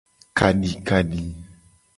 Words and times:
Kadikadi. 0.37 1.23